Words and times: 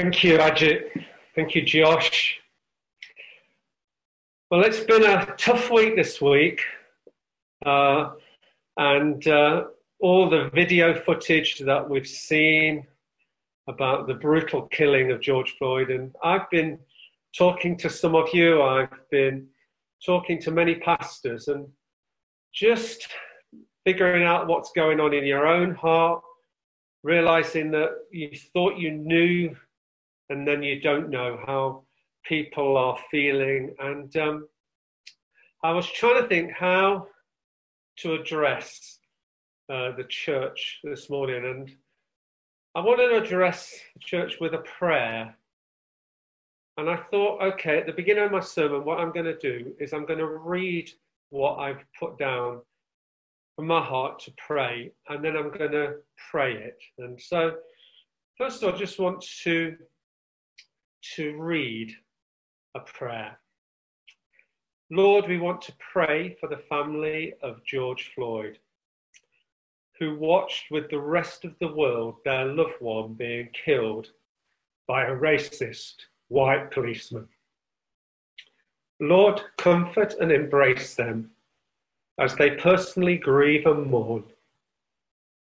Thank 0.00 0.22
you, 0.22 0.38
Ajit. 0.38 0.90
Thank 1.34 1.56
you, 1.56 1.62
Josh. 1.62 2.38
Well, 4.48 4.60
it's 4.60 4.78
been 4.78 5.02
a 5.02 5.34
tough 5.36 5.72
week 5.72 5.96
this 5.96 6.20
week, 6.20 6.60
uh, 7.66 8.10
and 8.76 9.26
uh, 9.26 9.64
all 9.98 10.30
the 10.30 10.50
video 10.54 10.94
footage 10.94 11.58
that 11.58 11.90
we've 11.90 12.06
seen 12.06 12.86
about 13.66 14.06
the 14.06 14.14
brutal 14.14 14.68
killing 14.68 15.10
of 15.10 15.20
George 15.20 15.56
Floyd, 15.58 15.90
and 15.90 16.14
I've 16.22 16.48
been 16.48 16.78
talking 17.36 17.76
to 17.78 17.90
some 17.90 18.14
of 18.14 18.28
you, 18.32 18.62
I've 18.62 19.10
been 19.10 19.48
talking 20.06 20.40
to 20.42 20.52
many 20.52 20.76
pastors, 20.76 21.48
and 21.48 21.66
just 22.54 23.08
figuring 23.84 24.22
out 24.22 24.46
what's 24.46 24.70
going 24.76 25.00
on 25.00 25.12
in 25.12 25.24
your 25.24 25.48
own 25.48 25.74
heart, 25.74 26.22
realizing 27.02 27.72
that 27.72 27.90
you 28.12 28.30
thought 28.54 28.78
you 28.78 28.92
knew 28.92 29.56
and 30.30 30.46
then 30.46 30.62
you 30.62 30.80
don't 30.80 31.10
know 31.10 31.38
how 31.46 31.84
people 32.24 32.76
are 32.76 32.98
feeling. 33.10 33.74
And 33.78 34.14
um, 34.16 34.48
I 35.62 35.72
was 35.72 35.86
trying 35.86 36.22
to 36.22 36.28
think 36.28 36.52
how 36.52 37.06
to 37.98 38.14
address 38.14 38.98
uh, 39.68 39.92
the 39.96 40.04
church 40.08 40.80
this 40.84 41.10
morning, 41.10 41.44
and 41.44 41.70
I 42.74 42.80
wanted 42.80 43.08
to 43.08 43.22
address 43.22 43.74
the 43.94 44.00
church 44.00 44.36
with 44.40 44.54
a 44.54 44.58
prayer. 44.58 45.36
And 46.76 46.88
I 46.88 46.96
thought, 47.10 47.42
okay, 47.42 47.78
at 47.78 47.86
the 47.86 47.92
beginning 47.92 48.24
of 48.24 48.30
my 48.30 48.40
sermon, 48.40 48.84
what 48.84 49.00
I'm 49.00 49.12
going 49.12 49.26
to 49.26 49.36
do 49.38 49.72
is 49.80 49.92
I'm 49.92 50.06
going 50.06 50.20
to 50.20 50.26
read 50.28 50.88
what 51.30 51.56
I've 51.56 51.84
put 51.98 52.18
down 52.18 52.60
from 53.56 53.66
my 53.66 53.82
heart 53.82 54.20
to 54.20 54.32
pray, 54.38 54.92
and 55.08 55.24
then 55.24 55.36
I'm 55.36 55.50
going 55.50 55.72
to 55.72 55.96
pray 56.30 56.54
it. 56.54 56.78
And 56.98 57.20
so, 57.20 57.56
first 58.36 58.62
of 58.62 58.68
all, 58.68 58.76
I 58.76 58.78
just 58.78 59.00
want 59.00 59.24
to 59.42 59.76
to 61.16 61.36
read 61.40 61.92
a 62.74 62.80
prayer. 62.80 63.38
Lord, 64.90 65.28
we 65.28 65.38
want 65.38 65.60
to 65.62 65.72
pray 65.92 66.36
for 66.40 66.48
the 66.48 66.62
family 66.68 67.34
of 67.42 67.64
George 67.64 68.10
Floyd, 68.14 68.58
who 69.98 70.16
watched 70.16 70.70
with 70.70 70.88
the 70.90 71.00
rest 71.00 71.44
of 71.44 71.54
the 71.60 71.74
world 71.74 72.16
their 72.24 72.46
loved 72.46 72.80
one 72.80 73.14
being 73.14 73.48
killed 73.52 74.08
by 74.86 75.04
a 75.04 75.14
racist 75.14 75.96
white 76.28 76.70
policeman. 76.70 77.28
Lord, 79.00 79.42
comfort 79.58 80.14
and 80.20 80.32
embrace 80.32 80.94
them 80.94 81.30
as 82.18 82.34
they 82.34 82.50
personally 82.50 83.16
grieve 83.16 83.66
and 83.66 83.90
mourn 83.90 84.24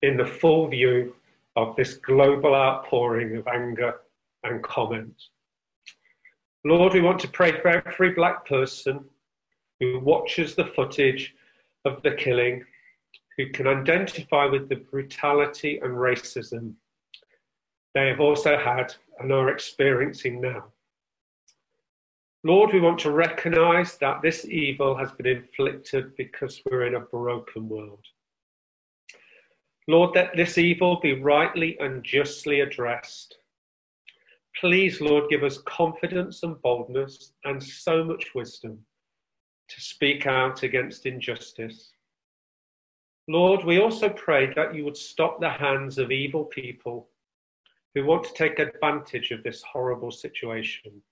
in 0.02 0.16
the 0.16 0.26
full 0.26 0.68
view 0.68 1.14
of 1.56 1.74
this 1.76 1.94
global 1.94 2.54
outpouring 2.54 3.36
of 3.36 3.46
anger 3.48 4.00
and 4.44 4.62
comment. 4.62 5.14
Lord, 6.64 6.92
we 6.92 7.00
want 7.00 7.20
to 7.20 7.28
pray 7.28 7.52
for 7.52 7.68
every 7.68 8.12
black 8.12 8.46
person 8.46 9.04
who 9.80 10.00
watches 10.00 10.54
the 10.54 10.66
footage 10.66 11.34
of 11.84 12.02
the 12.02 12.12
killing, 12.12 12.64
who 13.36 13.50
can 13.50 13.66
identify 13.66 14.46
with 14.46 14.68
the 14.68 14.76
brutality 14.76 15.78
and 15.78 15.92
racism 15.92 16.74
they 17.94 18.08
have 18.08 18.20
also 18.20 18.56
had 18.56 18.94
and 19.18 19.32
are 19.32 19.50
experiencing 19.50 20.40
now. 20.40 20.66
Lord, 22.44 22.72
we 22.72 22.80
want 22.80 23.00
to 23.00 23.10
recognize 23.10 23.96
that 23.98 24.22
this 24.22 24.44
evil 24.44 24.96
has 24.96 25.10
been 25.12 25.26
inflicted 25.26 26.16
because 26.16 26.62
we're 26.64 26.86
in 26.86 26.94
a 26.94 27.00
broken 27.00 27.68
world. 27.68 28.04
Lord, 29.88 30.14
that 30.14 30.36
this 30.36 30.58
evil 30.58 31.00
be 31.00 31.20
rightly 31.20 31.78
and 31.80 32.04
justly 32.04 32.60
addressed 32.60 33.38
Please, 34.60 35.00
Lord, 35.00 35.30
give 35.30 35.44
us 35.44 35.58
confidence 35.58 36.42
and 36.42 36.60
boldness 36.62 37.32
and 37.44 37.62
so 37.62 38.02
much 38.02 38.34
wisdom 38.34 38.78
to 39.68 39.80
speak 39.80 40.26
out 40.26 40.64
against 40.64 41.06
injustice. 41.06 41.92
Lord, 43.28 43.64
we 43.64 43.78
also 43.78 44.08
pray 44.08 44.52
that 44.54 44.74
you 44.74 44.84
would 44.84 44.96
stop 44.96 45.40
the 45.40 45.50
hands 45.50 45.98
of 45.98 46.10
evil 46.10 46.44
people 46.44 47.08
who 47.94 48.04
want 48.04 48.24
to 48.24 48.32
take 48.32 48.58
advantage 48.58 49.30
of 49.30 49.44
this 49.44 49.62
horrible 49.62 50.10
situation. 50.10 51.02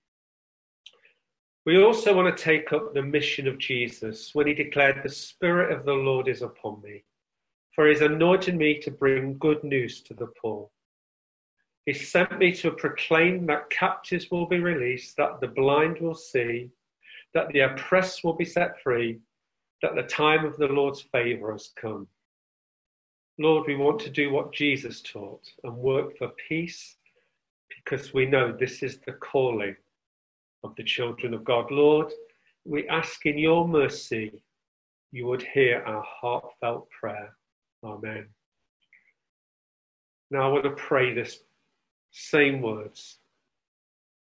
We 1.65 1.81
also 1.81 2.15
want 2.15 2.35
to 2.35 2.43
take 2.43 2.73
up 2.73 2.93
the 2.93 3.01
mission 3.01 3.47
of 3.47 3.59
Jesus 3.59 4.33
when 4.33 4.47
he 4.47 4.53
declared, 4.55 5.01
The 5.03 5.09
Spirit 5.09 5.71
of 5.71 5.85
the 5.85 5.93
Lord 5.93 6.27
is 6.27 6.41
upon 6.41 6.81
me, 6.81 7.03
for 7.75 7.85
he 7.85 7.93
has 7.93 8.01
anointed 8.01 8.55
me 8.55 8.79
to 8.79 8.91
bring 8.91 9.37
good 9.37 9.63
news 9.63 10.01
to 10.03 10.13
the 10.13 10.27
poor. 10.41 10.69
He 11.87 11.93
sent 11.93 12.37
me 12.37 12.51
to 12.55 12.71
proclaim 12.71 13.45
that 13.45 13.69
captives 13.69 14.29
will 14.29 14.45
be 14.45 14.59
released, 14.59 15.15
that 15.15 15.39
the 15.39 15.47
blind 15.47 15.99
will 15.99 16.15
see, 16.15 16.69
that 17.33 17.47
the 17.53 17.61
oppressed 17.61 18.25
will 18.25 18.33
be 18.33 18.43
set 18.43 18.81
free, 18.83 19.19
that 19.81 19.95
the 19.95 20.03
time 20.03 20.43
of 20.43 20.57
the 20.57 20.67
Lord's 20.67 20.99
favour 21.13 21.53
has 21.53 21.71
come. 21.79 22.05
Lord, 23.39 23.67
we 23.67 23.77
want 23.77 24.01
to 24.01 24.09
do 24.09 24.33
what 24.33 24.51
Jesus 24.51 25.01
taught 25.01 25.47
and 25.63 25.77
work 25.77 26.17
for 26.17 26.33
peace 26.49 26.97
because 27.69 28.13
we 28.13 28.25
know 28.25 28.51
this 28.51 28.83
is 28.83 28.97
the 29.05 29.13
calling 29.13 29.77
of 30.65 30.75
the 30.75 30.83
children 30.83 31.33
of 31.33 31.45
God. 31.45 31.71
Lord, 31.71 32.11
we 32.65 32.85
ask 32.89 33.25
in 33.25 33.37
your 33.37 33.65
mercy 33.65 34.43
you 35.13 35.25
would 35.27 35.41
hear 35.41 35.83
our 35.87 36.03
heartfelt 36.05 36.89
prayer. 36.89 37.33
Amen. 37.81 38.27
Now 40.29 40.49
I 40.49 40.51
want 40.51 40.65
to 40.65 40.71
pray 40.71 41.13
this 41.13 41.39
same 42.17 42.61
words. 42.61 43.19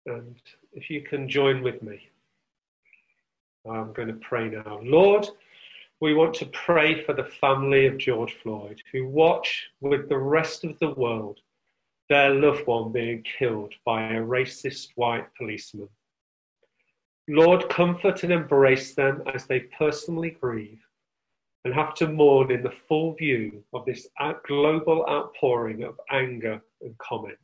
And 0.07 0.37
if 0.73 0.91
you 0.91 1.03
can 1.03 1.29
join 1.29 1.63
with 1.63 1.83
me, 1.83 2.09
I'm 3.69 3.93
going 3.93 4.09
to 4.09 4.15
pray 4.15 4.49
now. 4.49 4.81
Lord, 4.83 5.27
we 6.01 6.15
want 6.15 6.35
to 6.35 6.47
pray 6.47 7.05
for 7.05 7.13
the 7.13 7.25
family 7.25 7.87
of 7.87 7.99
George 7.99 8.37
Floyd 8.43 8.81
who 8.93 9.07
watch 9.07 9.69
with 9.81 10.09
the 10.09 10.19
rest 10.19 10.65
of 10.65 10.79
the 10.81 10.91
world 10.91 11.41
their 12.09 12.31
loved 12.31 12.67
one 12.67 12.93
being 12.93 13.25
killed 13.39 13.73
by 13.87 14.03
a 14.09 14.21
racist 14.21 14.89
white 14.97 15.27
policeman. 15.39 15.89
Lord, 17.29 17.69
comfort 17.69 18.25
and 18.25 18.33
embrace 18.33 18.95
them 18.95 19.23
as 19.33 19.47
they 19.47 19.61
personally 19.61 20.31
grieve 20.31 20.85
and 21.65 21.73
have 21.73 21.95
to 21.95 22.09
mourn 22.09 22.51
in 22.51 22.63
the 22.63 22.75
full 22.89 23.15
view 23.15 23.63
of 23.73 23.87
this 23.87 24.09
global 24.47 25.07
outpouring 25.09 25.85
of 25.85 26.01
anger 26.11 26.61
and 26.81 26.99
comment. 26.99 27.39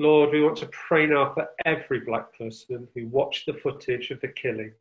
Lord, 0.00 0.32
we 0.32 0.42
want 0.42 0.56
to 0.56 0.66
pray 0.68 1.04
now 1.04 1.34
for 1.34 1.50
every 1.66 2.00
black 2.00 2.32
person 2.38 2.88
who 2.94 3.06
watched 3.08 3.44
the 3.44 3.52
footage 3.52 4.10
of 4.10 4.18
the 4.22 4.28
killing, 4.28 4.72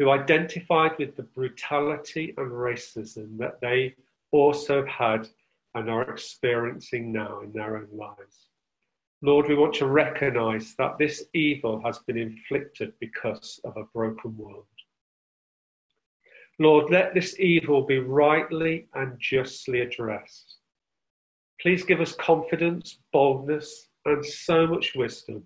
who 0.00 0.10
identified 0.10 0.98
with 0.98 1.14
the 1.14 1.22
brutality 1.22 2.34
and 2.36 2.50
racism 2.50 3.38
that 3.38 3.60
they 3.60 3.94
also 4.32 4.84
had 4.86 5.28
and 5.76 5.88
are 5.88 6.10
experiencing 6.10 7.12
now 7.12 7.42
in 7.42 7.52
their 7.52 7.76
own 7.76 7.86
lives. 7.92 8.48
Lord, 9.22 9.46
we 9.46 9.54
want 9.54 9.74
to 9.74 9.86
recognize 9.86 10.74
that 10.76 10.98
this 10.98 11.26
evil 11.32 11.80
has 11.84 12.00
been 12.00 12.18
inflicted 12.18 12.94
because 12.98 13.60
of 13.62 13.76
a 13.76 13.84
broken 13.94 14.36
world. 14.36 14.66
Lord, 16.58 16.90
let 16.90 17.14
this 17.14 17.38
evil 17.38 17.82
be 17.82 18.00
rightly 18.00 18.88
and 18.94 19.20
justly 19.20 19.82
addressed. 19.82 20.56
Please 21.60 21.84
give 21.84 22.00
us 22.00 22.14
confidence, 22.14 22.98
boldness, 23.12 23.88
and 24.04 24.24
so 24.24 24.66
much 24.66 24.94
wisdom 24.94 25.44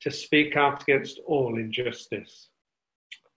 to 0.00 0.10
speak 0.10 0.56
out 0.56 0.82
against 0.82 1.20
all 1.26 1.58
injustice. 1.58 2.48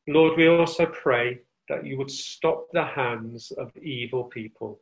Lord, 0.08 0.38
we 0.38 0.48
also 0.48 0.86
pray 0.86 1.40
that 1.70 1.86
you 1.86 1.98
would 1.98 2.12
stop 2.12 2.68
the 2.72 2.86
hands 2.86 3.52
of 3.52 3.76
evil 3.78 4.26
people 4.26 4.82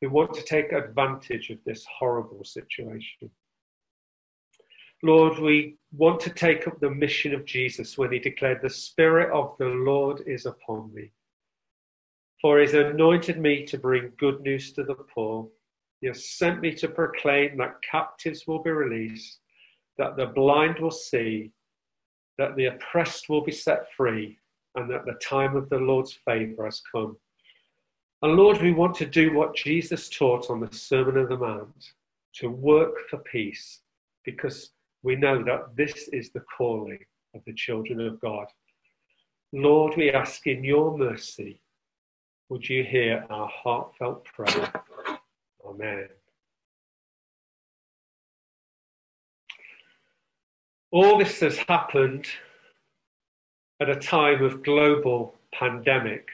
who 0.00 0.10
want 0.10 0.34
to 0.34 0.42
take 0.42 0.72
advantage 0.72 1.50
of 1.50 1.58
this 1.64 1.84
horrible 1.98 2.44
situation. 2.44 3.30
Lord, 5.02 5.38
we 5.38 5.76
want 5.92 6.20
to 6.20 6.30
take 6.30 6.66
up 6.66 6.78
the 6.80 6.90
mission 6.90 7.34
of 7.34 7.46
Jesus 7.46 7.96
when 7.96 8.12
he 8.12 8.18
declared, 8.18 8.60
The 8.60 8.70
Spirit 8.70 9.30
of 9.32 9.56
the 9.58 9.66
Lord 9.66 10.22
is 10.26 10.46
upon 10.46 10.92
me 10.92 11.10
For 12.40 12.58
he 12.58 12.66
has 12.66 12.74
anointed 12.74 13.38
me 13.38 13.64
to 13.66 13.78
bring 13.78 14.12
good 14.18 14.40
news 14.40 14.72
to 14.72 14.84
the 14.84 14.94
poor. 14.94 15.48
He 16.00 16.06
has 16.06 16.24
sent 16.24 16.60
me 16.60 16.72
to 16.74 16.88
proclaim 16.88 17.58
that 17.58 17.82
captives 17.82 18.46
will 18.46 18.62
be 18.62 18.70
released, 18.70 19.38
that 19.98 20.16
the 20.16 20.26
blind 20.26 20.78
will 20.78 20.90
see, 20.90 21.52
that 22.38 22.56
the 22.56 22.66
oppressed 22.66 23.28
will 23.28 23.42
be 23.42 23.52
set 23.52 23.92
free, 23.96 24.38
and 24.76 24.90
that 24.90 25.04
the 25.04 25.18
time 25.22 25.56
of 25.56 25.68
the 25.68 25.78
Lord's 25.78 26.18
favour 26.24 26.64
has 26.64 26.80
come. 26.90 27.16
And 28.22 28.34
Lord, 28.34 28.62
we 28.62 28.72
want 28.72 28.94
to 28.96 29.06
do 29.06 29.34
what 29.34 29.56
Jesus 29.56 30.08
taught 30.08 30.50
on 30.50 30.60
the 30.60 30.74
Sermon 30.74 31.16
of 31.18 31.28
the 31.28 31.36
Mount 31.36 31.92
to 32.36 32.48
work 32.48 33.08
for 33.08 33.18
peace, 33.18 33.80
because 34.24 34.70
we 35.02 35.16
know 35.16 35.42
that 35.44 35.76
this 35.76 36.08
is 36.12 36.30
the 36.30 36.44
calling 36.56 37.04
of 37.34 37.42
the 37.46 37.54
children 37.54 38.00
of 38.00 38.20
God. 38.20 38.46
Lord, 39.52 39.94
we 39.96 40.12
ask 40.12 40.46
in 40.46 40.64
your 40.64 40.96
mercy 40.96 41.60
would 42.50 42.68
you 42.68 42.82
hear 42.82 43.24
our 43.30 43.48
heartfelt 43.48 44.24
prayer? 44.24 44.72
Amen. 45.70 46.08
All 50.90 51.18
this 51.18 51.38
has 51.40 51.56
happened 51.68 52.26
at 53.80 53.88
a 53.88 53.94
time 53.94 54.42
of 54.42 54.64
global 54.64 55.34
pandemic. 55.54 56.28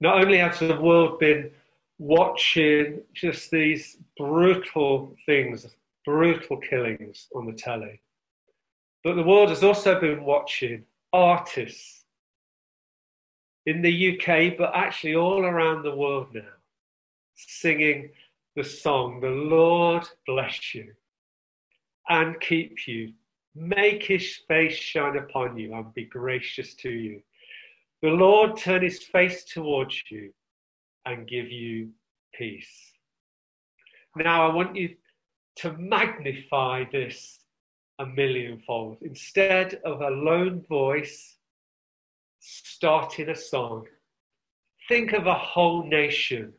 Not 0.00 0.22
only 0.24 0.38
has 0.38 0.58
the 0.58 0.80
world 0.80 1.20
been 1.20 1.50
watching 1.98 3.02
just 3.14 3.50
these 3.50 3.98
brutal 4.16 5.16
things, 5.24 5.66
brutal 6.04 6.56
killings 6.56 7.28
on 7.36 7.46
the 7.46 7.52
telly, 7.52 8.00
but 9.04 9.14
the 9.14 9.22
world 9.22 9.50
has 9.50 9.62
also 9.62 10.00
been 10.00 10.24
watching 10.24 10.84
artists 11.12 12.04
in 13.66 13.80
the 13.80 14.18
UK, 14.18 14.56
but 14.58 14.72
actually 14.74 15.14
all 15.14 15.44
around 15.44 15.82
the 15.82 15.94
world 15.94 16.26
now, 16.32 16.57
singing 17.46 18.10
the 18.56 18.64
song, 18.64 19.20
The 19.20 19.28
Lord 19.28 20.06
bless 20.26 20.74
you 20.74 20.92
and 22.08 22.40
keep 22.40 22.86
you, 22.86 23.12
make 23.54 24.02
his 24.02 24.36
face 24.48 24.74
shine 24.74 25.16
upon 25.16 25.56
you 25.56 25.74
and 25.74 25.92
be 25.94 26.04
gracious 26.04 26.74
to 26.74 26.90
you. 26.90 27.22
The 28.02 28.08
Lord 28.08 28.56
turn 28.56 28.82
his 28.82 29.02
face 29.02 29.44
towards 29.44 30.02
you 30.10 30.32
and 31.04 31.28
give 31.28 31.50
you 31.50 31.90
peace. 32.34 32.92
Now, 34.16 34.48
I 34.48 34.54
want 34.54 34.76
you 34.76 34.96
to 35.56 35.72
magnify 35.74 36.84
this 36.90 37.40
a 37.98 38.06
millionfold. 38.06 38.98
Instead 39.02 39.80
of 39.84 40.00
a 40.00 40.10
lone 40.10 40.64
voice, 40.68 41.36
starting 42.40 43.28
a 43.28 43.34
song. 43.34 43.86
Think 44.88 45.12
of 45.12 45.26
a 45.26 45.34
whole 45.34 45.84
nation 45.84 46.52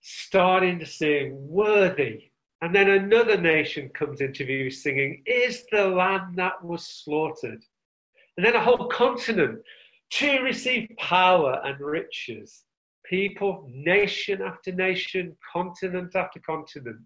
starting 0.00 0.78
to 0.78 0.86
sing, 0.86 1.32
Worthy. 1.34 2.30
And 2.62 2.74
then 2.74 2.90
another 2.90 3.40
nation 3.40 3.88
comes 3.90 4.20
into 4.20 4.44
view 4.44 4.70
singing, 4.70 5.22
Is 5.26 5.64
the 5.72 5.86
lamb 5.86 6.34
that 6.36 6.62
was 6.62 6.86
slaughtered? 6.86 7.64
And 8.36 8.46
then 8.46 8.54
a 8.54 8.62
whole 8.62 8.88
continent 8.88 9.60
to 10.10 10.40
receive 10.40 10.90
power 10.98 11.60
and 11.64 11.80
riches. 11.80 12.64
People, 13.04 13.66
nation 13.68 14.42
after 14.42 14.72
nation, 14.72 15.36
continent 15.52 16.14
after 16.14 16.40
continent, 16.40 17.00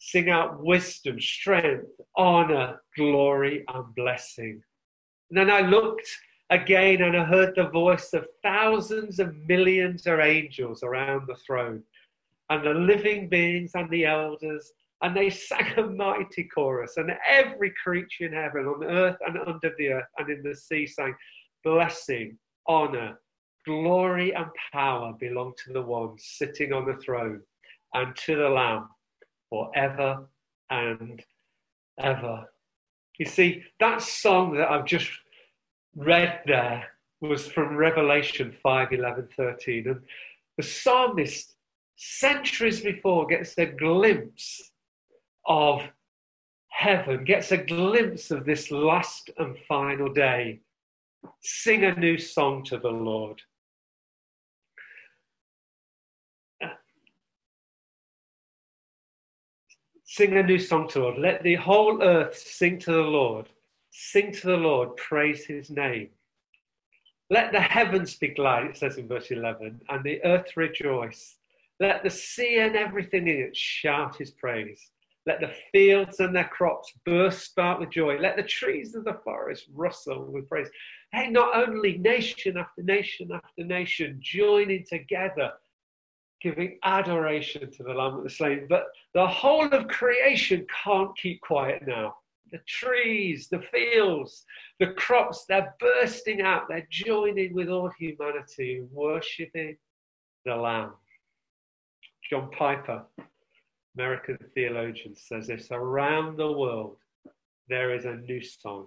sing 0.00 0.30
out 0.30 0.62
wisdom, 0.62 1.20
strength, 1.20 1.86
honor, 2.16 2.82
glory, 2.96 3.64
and 3.68 3.94
blessing. 3.94 4.62
And 5.30 5.38
then 5.38 5.50
I 5.50 5.60
looked 5.60 6.08
again, 6.50 7.02
and 7.02 7.16
I 7.16 7.24
heard 7.24 7.54
the 7.56 7.68
voice 7.68 8.12
of 8.12 8.26
thousands 8.42 9.18
of 9.18 9.36
millions 9.46 10.06
of 10.06 10.20
angels 10.20 10.82
around 10.82 11.26
the 11.26 11.36
throne, 11.36 11.82
and 12.50 12.64
the 12.64 12.74
living 12.74 13.28
beings 13.28 13.72
and 13.74 13.90
the 13.90 14.04
elders, 14.04 14.72
and 15.02 15.16
they 15.16 15.30
sang 15.30 15.78
a 15.78 15.82
mighty 15.82 16.44
chorus, 16.44 16.96
and 16.96 17.10
every 17.28 17.72
creature 17.82 18.26
in 18.26 18.32
heaven, 18.32 18.66
on 18.66 18.84
earth 18.84 19.16
and 19.26 19.38
under 19.46 19.72
the 19.78 19.88
earth, 19.88 20.08
and 20.18 20.30
in 20.30 20.42
the 20.42 20.54
sea 20.54 20.86
sang, 20.86 21.14
Blessing, 21.64 22.38
honor, 22.68 23.18
glory, 23.66 24.32
and 24.32 24.46
power 24.72 25.12
belong 25.18 25.52
to 25.64 25.72
the 25.72 25.82
one 25.82 26.14
sitting 26.18 26.72
on 26.72 26.86
the 26.86 26.96
throne 26.98 27.40
and 27.94 28.14
to 28.16 28.36
the 28.36 28.48
Lamb 28.48 28.88
forever 29.50 30.28
and 30.70 31.22
ever. 31.98 32.44
You 33.18 33.26
see, 33.26 33.64
that 33.80 34.02
song 34.02 34.56
that 34.56 34.70
I've 34.70 34.84
just 34.84 35.10
read 35.96 36.40
there 36.46 36.84
was 37.20 37.48
from 37.48 37.76
Revelation 37.76 38.54
5 38.62 38.92
11, 38.92 39.28
13. 39.36 39.88
And 39.88 40.00
the 40.56 40.62
psalmist, 40.62 41.55
centuries 41.96 42.80
before, 42.80 43.26
gets 43.26 43.56
a 43.58 43.66
glimpse 43.66 44.70
of 45.46 45.82
heaven, 46.68 47.24
gets 47.24 47.52
a 47.52 47.56
glimpse 47.56 48.30
of 48.30 48.44
this 48.44 48.70
last 48.70 49.30
and 49.38 49.56
final 49.66 50.12
day. 50.12 50.60
Sing 51.40 51.84
a 51.84 51.94
new 51.94 52.18
song 52.18 52.62
to 52.64 52.78
the 52.78 52.90
Lord. 52.90 53.40
Sing 60.04 60.36
a 60.36 60.42
new 60.42 60.58
song 60.58 60.88
to 60.88 60.98
the 60.98 61.04
Lord. 61.04 61.18
Let 61.18 61.42
the 61.42 61.56
whole 61.56 62.02
earth 62.02 62.36
sing 62.36 62.78
to 62.80 62.92
the 62.92 63.02
Lord. 63.02 63.48
Sing 63.90 64.32
to 64.32 64.46
the 64.46 64.56
Lord, 64.56 64.96
praise 64.96 65.46
his 65.46 65.70
name. 65.70 66.10
Let 67.28 67.50
the 67.50 67.60
heavens 67.60 68.14
be 68.14 68.28
glad, 68.28 68.64
it 68.64 68.76
says 68.76 68.98
in 68.98 69.08
verse 69.08 69.30
11, 69.30 69.80
and 69.88 70.04
the 70.04 70.22
earth 70.24 70.56
rejoice. 70.56 71.36
Let 71.80 72.02
the 72.02 72.10
sea 72.10 72.58
and 72.58 72.76
everything 72.76 73.28
in 73.28 73.36
it 73.36 73.56
shout 73.56 74.16
his 74.16 74.30
praise. 74.30 74.90
Let 75.26 75.40
the 75.40 75.52
fields 75.72 76.20
and 76.20 76.34
their 76.34 76.48
crops 76.48 76.92
burst 77.04 77.58
out 77.58 77.80
with 77.80 77.90
joy. 77.90 78.18
Let 78.18 78.36
the 78.36 78.44
trees 78.44 78.94
of 78.94 79.04
the 79.04 79.18
forest 79.24 79.66
rustle 79.74 80.24
with 80.26 80.48
praise. 80.48 80.68
Hey, 81.12 81.28
not 81.30 81.56
only 81.68 81.98
nation 81.98 82.56
after 82.56 82.82
nation 82.82 83.30
after 83.32 83.64
nation 83.64 84.18
joining 84.20 84.84
together, 84.88 85.52
giving 86.40 86.78
adoration 86.84 87.70
to 87.70 87.82
the 87.82 87.92
Lamb 87.92 88.18
of 88.18 88.24
the 88.24 88.30
Slain, 88.30 88.66
but 88.68 88.86
the 89.14 89.26
whole 89.26 89.68
of 89.68 89.88
creation 89.88 90.66
can't 90.84 91.16
keep 91.18 91.40
quiet 91.40 91.86
now 91.86 92.14
the 92.52 92.58
trees, 92.66 93.48
the 93.48 93.60
fields, 93.60 94.44
the 94.78 94.88
crops, 94.92 95.44
they're 95.46 95.74
bursting 95.80 96.40
out. 96.40 96.68
They're 96.68 96.86
joining 96.90 97.54
with 97.54 97.68
all 97.68 97.90
humanity 97.98 98.82
worshipping 98.92 99.76
the 100.44 100.54
Lamb. 100.54 100.92
John 102.28 102.50
Piper, 102.50 103.04
American 103.96 104.38
theologian, 104.54 105.14
says 105.14 105.46
this 105.46 105.68
around 105.70 106.36
the 106.36 106.50
world, 106.50 106.96
there 107.68 107.94
is 107.94 108.04
a 108.04 108.16
new 108.16 108.42
song 108.42 108.86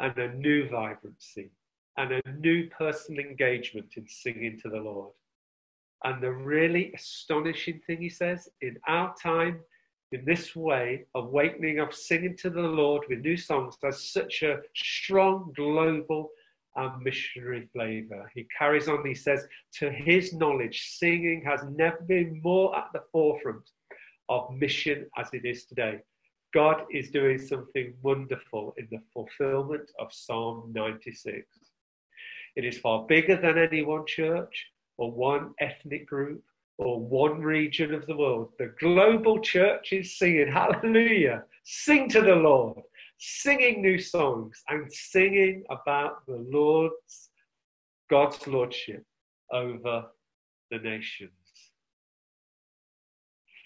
and 0.00 0.16
a 0.16 0.34
new 0.34 0.68
vibrancy 0.68 1.50
and 1.96 2.12
a 2.12 2.22
new 2.38 2.68
personal 2.70 3.24
engagement 3.24 3.94
in 3.96 4.06
singing 4.06 4.60
to 4.62 4.68
the 4.68 4.78
Lord. 4.78 5.12
And 6.04 6.22
the 6.22 6.30
really 6.30 6.92
astonishing 6.94 7.80
thing 7.84 8.00
he 8.00 8.08
says 8.08 8.48
in 8.60 8.76
our 8.86 9.12
time, 9.20 9.58
in 10.12 10.24
this 10.24 10.54
way, 10.54 11.06
awakening 11.16 11.80
of 11.80 11.92
singing 11.92 12.36
to 12.38 12.50
the 12.50 12.60
Lord 12.60 13.02
with 13.08 13.18
new 13.18 13.36
songs 13.36 13.76
has 13.82 14.00
such 14.00 14.42
a 14.42 14.60
strong 14.76 15.52
global 15.56 16.30
and 16.78 17.02
missionary 17.02 17.68
flavor. 17.72 18.30
He 18.34 18.46
carries 18.56 18.88
on, 18.88 19.04
he 19.04 19.14
says, 19.14 19.46
to 19.74 19.90
his 19.90 20.32
knowledge, 20.32 20.96
singing 20.98 21.42
has 21.44 21.60
never 21.76 22.00
been 22.06 22.40
more 22.42 22.76
at 22.78 22.86
the 22.92 23.02
forefront 23.12 23.68
of 24.28 24.54
mission 24.54 25.06
as 25.18 25.28
it 25.32 25.44
is 25.44 25.64
today. 25.64 25.98
God 26.54 26.84
is 26.90 27.10
doing 27.10 27.38
something 27.38 27.92
wonderful 28.02 28.74
in 28.78 28.88
the 28.90 29.00
fulfillment 29.12 29.90
of 29.98 30.12
Psalm 30.12 30.72
96. 30.74 31.46
It 32.56 32.64
is 32.64 32.78
far 32.78 33.06
bigger 33.06 33.36
than 33.36 33.58
any 33.58 33.82
one 33.82 34.06
church 34.06 34.66
or 34.96 35.12
one 35.12 35.54
ethnic 35.60 36.06
group 36.06 36.42
or 36.78 37.00
one 37.00 37.40
region 37.42 37.92
of 37.92 38.06
the 38.06 38.16
world. 38.16 38.52
The 38.58 38.72
global 38.80 39.40
church 39.40 39.92
is 39.92 40.16
singing 40.16 40.48
hallelujah, 40.52 41.44
sing 41.64 42.08
to 42.10 42.20
the 42.20 42.36
Lord, 42.36 42.78
singing 43.18 43.82
new 43.82 43.98
songs 43.98 44.62
and 44.68 44.92
singing 44.92 45.64
about 45.70 46.24
the 46.26 46.36
Lord's, 46.50 47.30
God's 48.08 48.46
lordship 48.46 49.04
over 49.52 50.06
the 50.70 50.78
nations. 50.78 51.32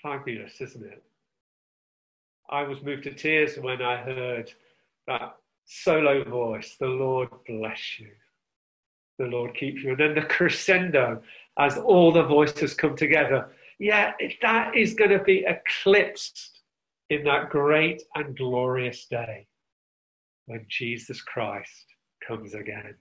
Fabulous, 0.03 0.61
isn't 0.61 0.85
it? 0.85 1.03
I 2.51 2.63
was 2.63 2.83
moved 2.83 3.05
to 3.05 3.15
tears 3.15 3.57
when 3.57 3.81
I 3.81 3.97
heard 3.99 4.53
that 5.07 5.37
solo 5.65 6.25
voice, 6.25 6.77
the 6.79 6.89
Lord 6.89 7.29
bless 7.47 8.01
you. 8.01 8.11
The 9.19 9.27
Lord 9.27 9.55
keep 9.55 9.83
you. 9.83 9.91
And 9.91 10.01
then 10.01 10.15
the 10.15 10.23
crescendo 10.23 11.23
as 11.59 11.79
all 11.79 12.13
the 12.13 12.25
voices 12.25 12.75
come 12.75 12.97
together. 12.97 13.51
Yeah, 13.79 14.13
that 14.41 14.77
is 14.77 14.95
going 14.95 15.11
to 15.11 15.23
be 15.23 15.45
eclipsed 15.47 16.52
in 17.13 17.25
that 17.25 17.51
great 17.51 18.03
and 18.15 18.35
glorious 18.39 19.05
day 19.05 19.47
when 20.47 20.65
Jesus 20.69 21.21
Christ 21.21 21.85
comes 22.27 22.55
again. 22.55 22.95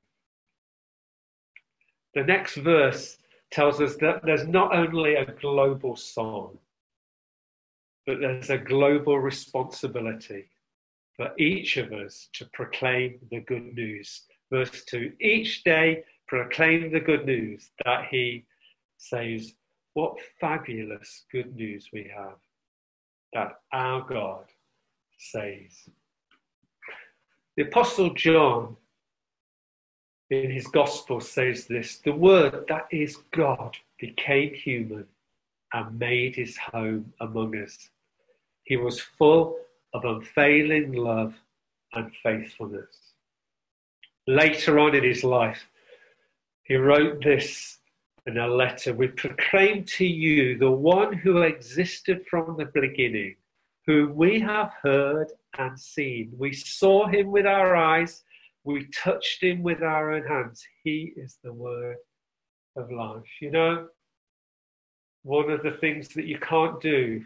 The 2.14 2.24
next 2.24 2.56
verse 2.56 3.18
tells 3.52 3.80
us 3.80 3.96
that 4.02 4.22
there's 4.26 4.46
not 4.46 4.76
only 4.76 5.16
a 5.16 5.32
global 5.40 5.96
song, 5.96 6.58
but 8.06 8.20
there's 8.20 8.50
a 8.50 8.58
global 8.58 9.18
responsibility 9.18 10.50
for 11.16 11.32
each 11.38 11.78
of 11.78 11.94
us 11.94 12.28
to 12.34 12.46
proclaim 12.52 13.18
the 13.32 13.40
good 13.40 13.74
news. 13.74 14.24
Verse 14.52 14.84
2 14.90 15.14
Each 15.22 15.64
day 15.64 16.04
proclaim 16.28 16.92
the 16.92 17.00
good 17.00 17.26
news 17.26 17.72
that 17.86 18.08
he 18.12 18.44
says, 18.98 19.54
What 19.94 20.18
fabulous 20.42 21.24
good 21.32 21.56
news 21.56 21.88
we 21.94 22.12
have 22.14 22.36
that 23.34 23.60
our 23.72 24.02
God 24.02 24.46
says. 25.18 25.90
The 27.58 27.64
Apostle 27.64 28.14
John 28.14 28.76
in 30.30 30.50
his 30.50 30.68
gospel 30.68 31.20
says 31.20 31.66
this 31.66 31.98
the 31.98 32.14
word 32.14 32.66
that 32.70 32.88
is 32.92 33.18
God 33.32 33.76
became 34.00 34.54
human 34.54 35.06
and 35.74 36.00
made 36.00 36.36
his 36.36 36.58
home 36.58 37.14
among 37.20 37.56
us. 37.58 37.90
He 38.64 38.78
was 38.78 39.00
full 39.00 39.58
of 39.94 40.06
unfailing 40.06 40.94
love 40.94 41.34
and 41.94 42.12
faithfulness. 42.24 43.14
Later 44.28 44.80
on 44.80 44.96
in 44.96 45.04
his 45.04 45.24
life, 45.24 45.66
he 46.64 46.76
wrote 46.76 47.24
this 47.24 47.80
in 48.28 48.38
a 48.38 48.48
letter 48.48 48.94
We 48.94 49.08
proclaim 49.08 49.84
to 49.84 50.06
you 50.06 50.58
the 50.58 50.72
one 50.72 51.14
who 51.14 51.42
existed 51.42 52.26
from 52.30 52.56
the 52.58 52.66
beginning, 52.66 53.36
whom 53.88 54.16
we 54.16 54.40
have 54.40 54.72
heard 54.84 55.28
and 55.58 55.80
seen. 55.80 56.32
We 56.38 56.54
saw 56.54 57.08
him 57.08 57.32
with 57.32 57.46
our 57.46 57.76
eyes 57.76 58.24
we 58.64 58.88
touched 58.88 59.44
him 59.44 59.64
with 59.64 59.82
our 59.82 60.14
own 60.14 60.24
hands. 60.24 60.64
He 60.84 61.14
is 61.16 61.40
the 61.44 61.54
word 61.54 61.98
of 62.76 62.92
life. 62.92 63.24
You 63.42 63.52
know, 63.52 63.88
one 65.24 65.50
of 65.50 65.64
the 65.64 65.78
things 65.82 66.10
that 66.10 66.26
you 66.26 66.38
can't 66.40 66.80
do 66.80 67.24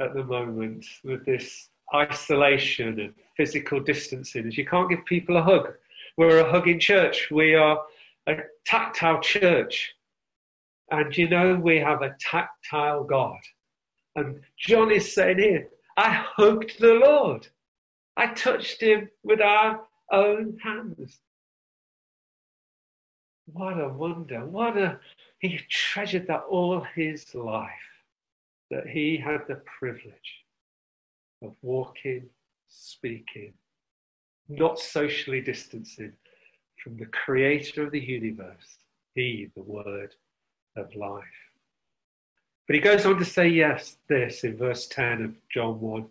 at 0.00 0.14
the 0.14 0.24
moment 0.24 0.84
with 1.04 1.24
this 1.24 1.68
isolation 1.94 2.98
and 2.98 3.14
physical 3.36 3.78
distancing 3.78 4.48
is 4.48 4.58
you 4.58 4.66
can't 4.66 4.90
give 4.90 5.04
people 5.04 5.36
a 5.36 5.42
hug. 5.42 5.74
We're 6.16 6.40
a 6.40 6.50
hugging 6.50 6.80
church. 6.80 7.30
We 7.30 7.54
are 7.54 7.80
a 8.26 8.34
tactile 8.64 9.20
church. 9.20 9.92
And 10.90 11.16
you 11.16 11.28
know, 11.28 11.54
we 11.56 11.78
have 11.78 12.02
a 12.02 12.14
tactile 12.20 13.04
God. 13.04 13.40
And 14.14 14.40
John 14.58 14.90
is 14.90 15.14
saying 15.14 15.38
here, 15.38 15.68
I 15.96 16.24
hugged 16.36 16.78
the 16.78 16.94
Lord. 16.94 17.46
I 18.16 18.26
touched 18.28 18.82
him 18.82 19.08
with 19.22 19.40
our 19.40 19.80
own 20.10 20.58
hands. 20.62 21.18
What 23.46 23.80
a 23.80 23.88
wonder. 23.88 24.44
What 24.46 24.76
a, 24.76 24.98
he 25.38 25.58
treasured 25.68 26.26
that 26.28 26.44
all 26.48 26.84
his 26.94 27.34
life, 27.34 27.70
that 28.70 28.86
he 28.86 29.16
had 29.16 29.40
the 29.48 29.62
privilege 29.78 30.44
of 31.42 31.54
walking, 31.62 32.28
speaking, 32.68 33.54
not 34.48 34.78
socially 34.78 35.40
distancing 35.40 36.12
from 36.82 36.96
the 36.96 37.06
creator 37.06 37.84
of 37.84 37.92
the 37.92 38.00
universe, 38.00 38.78
he, 39.14 39.50
the 39.54 39.62
word 39.62 40.14
of 40.76 40.94
life. 40.94 41.24
But 42.66 42.76
he 42.76 42.80
goes 42.80 43.06
on 43.06 43.18
to 43.18 43.24
say, 43.24 43.48
yes, 43.48 43.96
this 44.08 44.44
in 44.44 44.56
verse 44.56 44.86
10 44.88 45.22
of 45.22 45.48
John 45.48 45.80
1. 45.80 46.06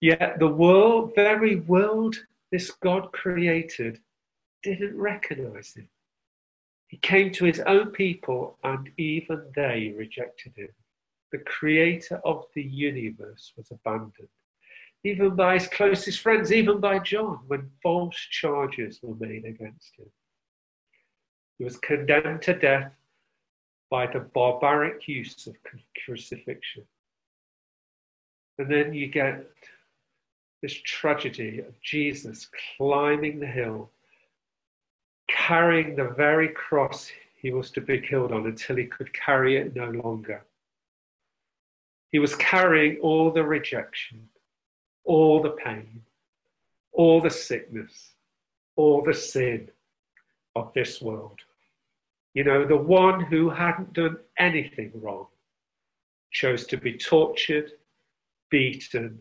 Yet 0.00 0.38
the 0.38 0.48
world, 0.48 1.12
very 1.14 1.56
world 1.56 2.16
this 2.52 2.70
God 2.70 3.12
created 3.12 4.00
didn't 4.62 4.96
recognize 4.96 5.74
him. 5.74 5.88
He 6.88 6.98
came 6.98 7.32
to 7.32 7.44
his 7.44 7.60
own 7.60 7.90
people, 7.90 8.58
and 8.62 8.90
even 8.96 9.42
they 9.56 9.92
rejected 9.96 10.52
him. 10.56 10.68
The 11.32 11.38
creator 11.38 12.20
of 12.24 12.44
the 12.54 12.62
universe 12.62 13.52
was 13.56 13.70
abandoned, 13.72 14.28
even 15.04 15.36
by 15.36 15.54
his 15.54 15.68
closest 15.68 16.20
friends, 16.20 16.50
even 16.50 16.80
by 16.80 16.98
John, 16.98 17.40
when 17.46 17.70
false 17.82 18.16
charges 18.16 19.00
were 19.02 19.14
made 19.14 19.44
against 19.44 19.98
him. 19.98 20.10
He 21.58 21.64
was 21.64 21.76
condemned 21.76 22.42
to 22.42 22.54
death 22.54 22.92
by 23.90 24.06
the 24.06 24.20
barbaric 24.20 25.06
use 25.06 25.46
of 25.46 25.54
crucifixion. 26.04 26.84
And 28.58 28.70
then 28.70 28.94
you 28.94 29.08
get 29.08 29.46
this 30.62 30.74
tragedy 30.84 31.58
of 31.58 31.80
Jesus 31.82 32.48
climbing 32.76 33.40
the 33.40 33.46
hill, 33.46 33.90
carrying 35.28 35.94
the 35.94 36.08
very 36.16 36.48
cross 36.48 37.10
he 37.36 37.50
was 37.50 37.70
to 37.72 37.82
be 37.82 38.00
killed 38.00 38.32
on 38.32 38.46
until 38.46 38.76
he 38.76 38.86
could 38.86 39.12
carry 39.12 39.58
it 39.58 39.76
no 39.76 39.90
longer. 39.90 40.42
He 42.10 42.18
was 42.18 42.34
carrying 42.36 42.98
all 43.00 43.30
the 43.30 43.44
rejection, 43.44 44.30
all 45.04 45.42
the 45.42 45.50
pain, 45.50 46.02
all 46.92 47.20
the 47.20 47.30
sickness, 47.30 48.12
all 48.76 49.02
the 49.02 49.14
sin 49.14 49.68
of 50.56 50.72
this 50.74 51.00
world. 51.00 51.40
You 52.34 52.44
know, 52.44 52.66
the 52.66 52.76
one 52.76 53.24
who 53.24 53.50
hadn't 53.50 53.92
done 53.92 54.16
anything 54.38 54.90
wrong 54.94 55.26
chose 56.32 56.66
to 56.66 56.76
be 56.76 56.98
tortured, 56.98 57.70
beaten, 58.50 59.20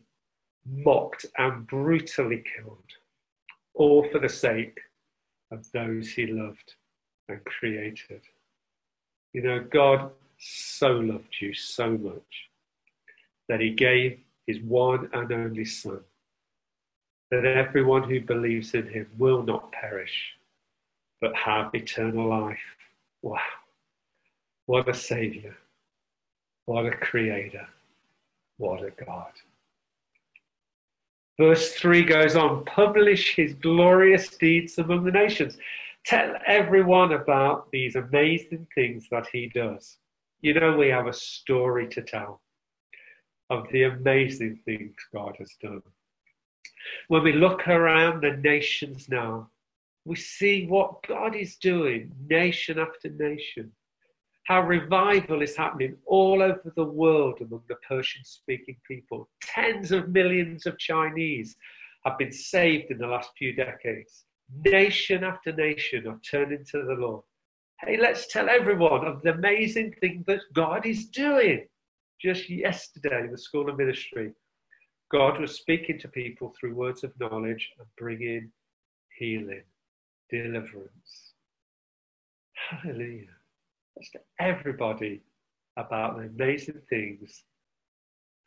mocked, 0.66 1.26
and 1.38 1.68
brutally 1.68 2.44
killed, 2.56 2.80
all 3.76 4.08
for 4.12 4.20
the 4.20 4.30
sake 4.30 4.80
of 5.52 5.72
those 5.72 6.10
he 6.10 6.26
loved 6.26 6.74
and 7.30 7.44
created. 7.46 8.22
You 9.34 9.44
know, 9.44 9.60
God 9.60 10.12
so 10.40 10.92
loved 10.92 11.36
you 11.40 11.54
so 11.54 11.92
much 11.92 12.50
that 13.48 13.60
he 13.60 13.72
gave 13.72 14.20
his 14.48 14.60
one 14.62 15.10
and 15.14 15.32
only 15.32 15.66
Son, 15.66 16.00
that 17.32 17.46
everyone 17.46 18.04
who 18.04 18.22
believes 18.22 18.74
in 18.74 18.88
him 18.88 19.08
will 19.18 19.44
not 19.44 19.72
perish, 19.72 20.34
but 21.22 21.36
have 21.36 21.74
eternal 21.74 22.30
life. 22.30 22.58
Wow. 23.22 23.40
What 24.66 24.90
a 24.90 24.94
Saviour. 24.94 25.56
What 26.66 26.86
a 26.86 26.92
Creator. 26.92 27.68
What 28.58 28.84
a 28.84 28.92
God. 28.92 29.32
Verse 31.40 31.74
3 31.74 32.04
goes 32.04 32.36
on 32.36 32.64
publish 32.66 33.36
his 33.36 33.56
glorious 33.56 34.30
deeds 34.30 34.78
among 34.78 35.04
the 35.04 35.12
nations. 35.12 35.58
Tell 36.06 36.36
everyone 36.46 37.14
about 37.14 37.72
these 37.72 37.96
amazing 37.96 38.68
things 38.76 39.08
that 39.10 39.28
he 39.32 39.48
does. 39.48 39.98
You 40.42 40.54
know, 40.54 40.78
we 40.78 40.90
have 40.90 41.08
a 41.08 41.14
story 41.14 41.88
to 41.88 42.02
tell 42.02 42.42
of 43.54 43.70
the 43.72 43.84
amazing 43.84 44.60
things 44.66 44.96
God 45.14 45.36
has 45.40 45.52
done. 45.62 45.82
When 47.08 47.24
we 47.24 47.34
look 47.34 47.68
around 47.68 48.22
the 48.22 48.38
nations 48.38 49.08
now, 49.10 49.50
we 50.06 50.16
see 50.16 50.66
what 50.66 51.06
God 51.08 51.36
is 51.36 51.56
doing, 51.56 52.12
nation 52.30 52.78
after 52.80 53.10
nation 53.10 53.72
how 54.44 54.62
revival 54.62 55.42
is 55.42 55.56
happening 55.56 55.96
all 56.06 56.42
over 56.42 56.74
the 56.76 56.84
world 56.84 57.40
among 57.40 57.64
the 57.70 57.76
Persian 57.88 58.24
speaking 58.26 58.76
people. 58.86 59.30
Tens 59.42 59.92
of 59.92 60.10
millions 60.10 60.66
of 60.66 60.78
Chinese 60.78 61.56
have 62.06 62.18
been 62.18 62.32
saved 62.32 62.92
in 62.92 62.98
the 62.98 63.08
last 63.08 63.32
few 63.38 63.54
decades. 63.54 64.26
Nation 64.66 65.24
after 65.24 65.54
nation 65.54 66.08
are 66.08 66.20
turning 66.30 66.66
to 66.72 66.84
the 66.84 66.94
Lord. 66.94 67.24
Hey, 67.80 67.98
let's 67.98 68.28
tell 68.28 68.50
everyone 68.50 69.06
of 69.06 69.22
the 69.22 69.32
amazing 69.32 69.96
thing 70.02 70.24
that 70.28 70.42
God 70.54 70.86
is 70.86 71.06
doing. 71.06 71.66
Just 72.24 72.50
yesterday, 72.50 73.28
the 73.30 73.38
School 73.38 73.70
of 73.70 73.78
Ministry, 73.78 74.32
God 75.12 75.42
was 75.42 75.58
speaking 75.58 76.00
to 76.00 76.08
people 76.08 76.54
through 76.58 76.76
words 76.76 77.04
of 77.04 77.12
knowledge 77.20 77.70
and 77.78 77.88
bringing 77.98 78.52
healing, 79.18 79.64
deliverance. 80.30 81.34
Hallelujah 82.54 83.28
to 84.12 84.20
everybody 84.40 85.22
about 85.78 86.18
the 86.18 86.24
amazing 86.24 86.82
things 86.90 87.44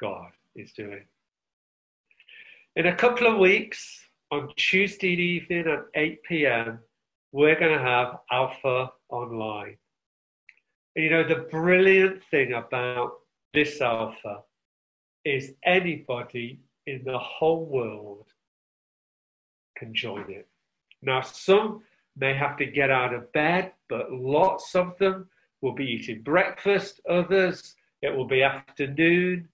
God 0.01 0.31
is 0.55 0.73
doing. 0.73 1.05
In 2.77 2.87
a 2.87 2.95
couple 2.95 3.27
of 3.27 3.39
weeks, 3.39 4.01
on 4.31 4.51
Tuesday 4.57 5.15
evening 5.15 5.67
at 5.67 5.85
8 5.95 6.23
p.m., 6.25 6.81
we're 7.33 7.59
going 7.59 7.77
to 7.77 7.83
have 7.85 8.19
Alpha 8.31 8.91
Online. 9.09 9.77
And 10.95 11.05
you 11.05 11.11
know, 11.11 11.27
the 11.27 11.47
brilliant 11.51 12.23
thing 12.31 12.53
about 12.53 13.13
this 13.57 13.81
Alpha 13.81 14.43
is 15.25 15.55
anybody 15.65 16.61
in 16.87 17.03
the 17.05 17.19
whole 17.19 17.65
world 17.65 18.27
can 19.79 19.95
join 19.95 20.31
it. 20.31 20.47
Now, 21.01 21.23
some 21.23 21.83
may 22.19 22.35
have 22.35 22.59
to 22.59 22.67
get 22.67 22.91
out 22.91 23.15
of 23.15 23.33
bed, 23.33 23.73
but 23.89 24.13
lots 24.13 24.75
of 24.75 24.99
them 24.99 25.31
will 25.63 25.73
be 25.73 25.87
eating 25.87 26.21
breakfast, 26.21 27.01
others, 27.09 27.77
it 28.03 28.15
will 28.15 28.27
be 28.27 28.43
afternoon. 28.43 29.49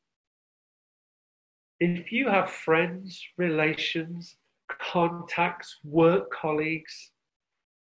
If 1.79 2.11
you 2.11 2.29
have 2.29 2.51
friends, 2.51 3.25
relations, 3.39 4.35
contacts, 4.81 5.79
work 5.85 6.29
colleagues 6.33 7.13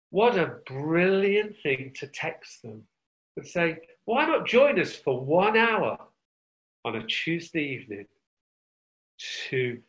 What 0.10 0.38
a 0.38 0.58
brilliant 0.66 1.56
thing 1.64 1.94
to 1.96 2.08
text 2.08 2.62
them 2.62 2.84
and 3.38 3.48
say, 3.48 3.78
why 4.06 4.26
not 4.26 4.48
join 4.48 4.80
us 4.80 4.96
for 4.96 5.24
one 5.24 5.56
hour 5.56 6.09
on 6.86 6.96
a 6.96 7.06
Tuesday 7.06 7.64
evening 7.64 8.06
to 9.50 9.80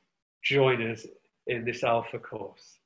join 0.42 0.90
us 0.90 1.06
in 1.46 1.64
this 1.64 1.84
Alpha 1.84 2.18
course? 2.18 2.78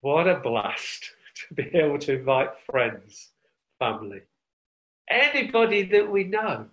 What 0.00 0.28
a 0.28 0.36
blast 0.36 1.10
to 1.48 1.54
be 1.54 1.70
able 1.76 1.98
to 2.00 2.18
invite 2.18 2.50
friends, 2.70 3.30
family, 3.78 4.22
anybody 5.10 5.84
that 5.84 6.10
we 6.10 6.24
know 6.24 6.66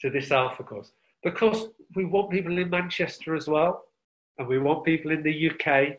to 0.00 0.10
this 0.10 0.30
Alpha 0.30 0.62
course. 0.62 0.92
Because 1.22 1.68
we 1.94 2.04
want 2.04 2.30
people 2.30 2.58
in 2.58 2.68
Manchester 2.68 3.34
as 3.34 3.48
well, 3.48 3.84
and 4.38 4.48
we 4.48 4.58
want 4.58 4.84
people 4.84 5.10
in 5.10 5.22
the 5.22 5.50
UK. 5.50 5.98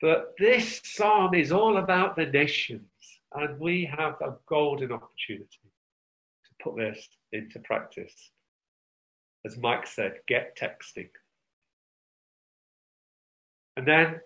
But 0.00 0.34
this 0.38 0.80
psalm 0.84 1.34
is 1.34 1.52
all 1.52 1.76
about 1.76 2.16
the 2.16 2.26
nations, 2.26 2.90
and 3.34 3.58
we 3.60 3.90
have 3.96 4.14
a 4.20 4.34
golden 4.48 4.92
opportunity 4.92 5.46
to 5.62 6.64
put 6.64 6.76
this 6.76 7.08
into 7.32 7.60
practice. 7.60 8.30
As 9.46 9.56
Mike 9.56 9.86
said, 9.86 10.18
get 10.26 10.58
texting. 10.58 11.08
And 13.76 13.86
then 13.86 14.20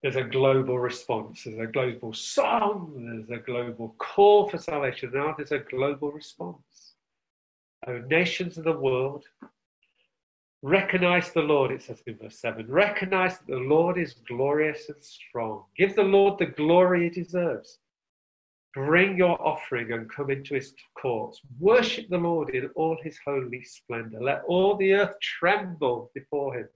there's 0.00 0.16
a 0.16 0.24
global 0.24 0.78
response, 0.78 1.44
there's 1.44 1.58
a 1.58 1.70
global 1.70 2.14
song, 2.14 2.94
there's 2.96 3.40
a 3.40 3.44
global 3.44 3.94
call 3.98 4.48
for 4.48 4.56
salvation. 4.56 5.10
Now 5.12 5.34
there's 5.36 5.52
a 5.52 5.58
global 5.58 6.12
response. 6.12 6.94
Oh, 7.86 7.98
nations 8.08 8.56
of 8.56 8.64
the 8.64 8.72
world, 8.72 9.24
recognize 10.62 11.30
the 11.30 11.42
Lord, 11.42 11.70
it 11.70 11.82
says 11.82 12.02
in 12.06 12.16
verse 12.16 12.38
7. 12.38 12.66
Recognize 12.68 13.38
that 13.38 13.48
the 13.48 13.58
Lord 13.58 13.98
is 13.98 14.14
glorious 14.26 14.88
and 14.88 15.02
strong. 15.02 15.64
Give 15.76 15.94
the 15.94 16.04
Lord 16.04 16.38
the 16.38 16.46
glory 16.46 17.04
he 17.04 17.10
deserves. 17.10 17.80
Bring 18.74 19.16
your 19.16 19.40
offering 19.44 19.92
and 19.92 20.10
come 20.10 20.30
into 20.30 20.54
his 20.54 20.74
courts. 20.94 21.40
Worship 21.58 22.08
the 22.08 22.18
Lord 22.18 22.50
in 22.50 22.66
all 22.74 22.98
his 23.02 23.18
holy 23.24 23.62
splendor. 23.64 24.20
Let 24.20 24.42
all 24.46 24.76
the 24.76 24.92
earth 24.92 25.14
tremble 25.20 26.10
before 26.14 26.54
him. 26.54 26.68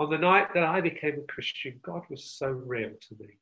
On 0.00 0.10
the 0.10 0.18
night 0.18 0.48
that 0.54 0.64
I 0.64 0.80
became 0.80 1.20
a 1.20 1.32
Christian, 1.32 1.78
God 1.82 2.02
was 2.10 2.24
so 2.24 2.48
real 2.48 2.90
to 2.90 3.16
me. 3.20 3.38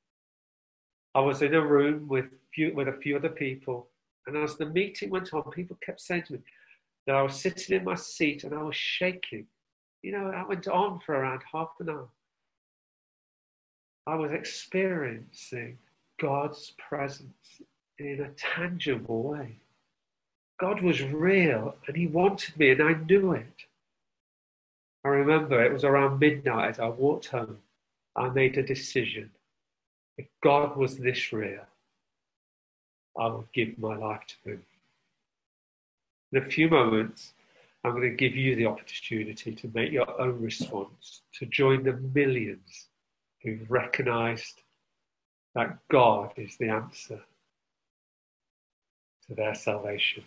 I 1.15 1.21
was 1.21 1.43
in 1.43 1.55
a 1.55 1.67
room 1.67 2.09
with, 2.09 2.27
few, 2.55 2.75
with 2.75 2.89
a 2.89 2.99
few 3.01 3.17
other 3.17 3.31
people, 3.31 3.89
and 4.27 4.37
as 4.37 4.57
the 4.57 4.67
meeting 4.67 5.11
went 5.11 5.33
on, 5.33 5.51
people 5.51 5.79
kept 5.85 6.01
saying 6.01 6.25
to 6.25 6.35
me 6.35 6.39
that 7.07 7.17
I 7.17 7.23
was 7.23 7.41
sitting 7.41 7.77
in 7.77 7.85
my 7.85 7.95
seat 7.95 8.45
and 8.45 8.55
I 8.55 8.63
was 8.63 8.77
shaking. 8.77 9.47
You 10.03 10.13
know, 10.13 10.31
I 10.31 10.45
went 10.47 10.69
on 10.69 11.01
for 11.01 11.15
around 11.15 11.43
half 11.51 11.71
an 11.81 11.89
hour. 11.89 12.09
I 14.07 14.15
was 14.17 14.33
experiencing 14.33 15.79
God's 16.23 16.73
presence 16.79 17.61
in 17.99 18.21
a 18.21 18.29
tangible 18.37 19.25
way. 19.25 19.57
God 20.61 20.81
was 20.81 21.03
real 21.03 21.75
and 21.89 21.97
He 21.97 22.07
wanted 22.07 22.57
me, 22.57 22.71
and 22.71 22.81
I 22.81 22.93
knew 22.93 23.33
it. 23.33 23.65
I 25.05 25.09
remember 25.09 25.61
it 25.61 25.73
was 25.73 25.83
around 25.83 26.21
midnight 26.21 26.71
as 26.71 26.79
I 26.79 26.87
walked 26.87 27.27
home. 27.27 27.59
I 28.15 28.29
made 28.29 28.57
a 28.57 28.63
decision. 28.63 29.33
If 30.17 30.27
God 30.45 30.77
was 30.77 30.97
this 30.97 31.33
real, 31.33 31.67
I 33.19 33.27
would 33.27 33.51
give 33.53 33.77
my 33.81 33.97
life 33.97 34.23
to 34.45 34.51
Him. 34.51 34.63
In 36.31 36.43
a 36.43 36.47
few 36.47 36.69
moments, 36.69 37.33
I'm 37.83 37.97
going 37.97 38.03
to 38.03 38.11
give 38.11 38.37
you 38.37 38.55
the 38.55 38.67
opportunity 38.67 39.57
to 39.57 39.71
make 39.75 39.91
your 39.91 40.21
own 40.21 40.41
response, 40.41 41.23
to 41.41 41.47
join 41.47 41.83
the 41.83 41.95
millions 42.15 42.87
who've 43.43 43.69
recognized 43.69 44.62
that 45.55 45.79
God 45.91 46.33
is 46.37 46.57
the 46.59 46.69
answer 46.69 47.21
to 49.27 49.35
their 49.35 49.55
salvation. 49.55 50.25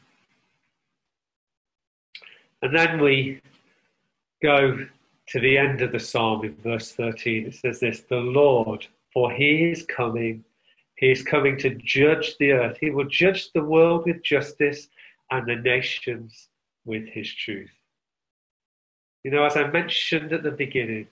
And 2.61 2.75
then 2.75 3.01
we 3.01 3.41
go 4.41 4.85
to 5.27 5.39
the 5.39 5.57
end 5.57 5.81
of 5.81 5.91
the 5.91 5.99
psalm 5.99 6.45
in 6.45 6.55
verse 6.57 6.91
13. 6.91 7.47
It 7.47 7.55
says 7.55 7.79
this 7.79 8.01
The 8.01 8.17
Lord, 8.17 8.87
for 9.13 9.31
he 9.31 9.71
is 9.71 9.85
coming, 9.85 10.43
he 10.97 11.11
is 11.11 11.23
coming 11.23 11.57
to 11.59 11.75
judge 11.75 12.37
the 12.37 12.51
earth. 12.51 12.77
He 12.79 12.91
will 12.91 13.05
judge 13.05 13.51
the 13.51 13.63
world 13.63 14.05
with 14.05 14.23
justice 14.23 14.87
and 15.31 15.47
the 15.47 15.55
nations 15.55 16.49
with 16.85 17.07
his 17.07 17.33
truth. 17.33 17.71
You 19.23 19.31
know, 19.31 19.43
as 19.43 19.57
I 19.57 19.67
mentioned 19.67 20.31
at 20.33 20.43
the 20.43 20.51
beginning, 20.51 21.07